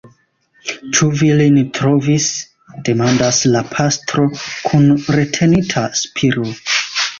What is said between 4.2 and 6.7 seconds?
kun retenita spiro.